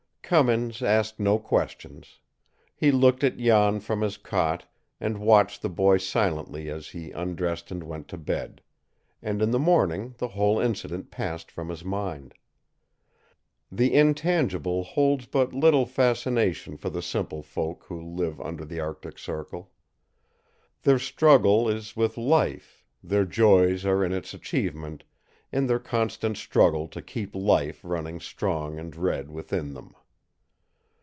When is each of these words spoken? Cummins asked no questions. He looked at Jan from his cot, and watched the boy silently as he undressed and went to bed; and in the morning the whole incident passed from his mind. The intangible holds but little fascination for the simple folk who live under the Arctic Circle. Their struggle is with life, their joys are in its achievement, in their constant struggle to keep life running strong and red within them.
Cummins 0.33 0.81
asked 0.81 1.19
no 1.19 1.37
questions. 1.37 2.21
He 2.73 2.89
looked 2.89 3.21
at 3.21 3.35
Jan 3.35 3.81
from 3.81 3.99
his 3.99 4.15
cot, 4.15 4.65
and 4.97 5.17
watched 5.19 5.61
the 5.61 5.67
boy 5.67 5.97
silently 5.97 6.69
as 6.69 6.87
he 6.87 7.11
undressed 7.11 7.69
and 7.69 7.83
went 7.83 8.07
to 8.07 8.17
bed; 8.17 8.61
and 9.21 9.41
in 9.41 9.51
the 9.51 9.59
morning 9.59 10.15
the 10.19 10.29
whole 10.29 10.57
incident 10.57 11.11
passed 11.11 11.51
from 11.51 11.67
his 11.67 11.83
mind. 11.83 12.33
The 13.69 13.93
intangible 13.93 14.85
holds 14.85 15.25
but 15.25 15.53
little 15.53 15.85
fascination 15.85 16.77
for 16.77 16.89
the 16.89 17.01
simple 17.01 17.43
folk 17.43 17.83
who 17.89 18.01
live 18.01 18.39
under 18.39 18.63
the 18.63 18.79
Arctic 18.79 19.19
Circle. 19.19 19.69
Their 20.83 20.99
struggle 20.99 21.67
is 21.67 21.97
with 21.97 22.17
life, 22.17 22.85
their 23.03 23.25
joys 23.25 23.85
are 23.85 24.01
in 24.01 24.13
its 24.13 24.33
achievement, 24.33 25.03
in 25.51 25.67
their 25.67 25.77
constant 25.77 26.37
struggle 26.37 26.87
to 26.87 27.01
keep 27.01 27.35
life 27.35 27.81
running 27.83 28.21
strong 28.21 28.79
and 28.79 28.95
red 28.95 29.29
within 29.29 29.73
them. 29.73 29.93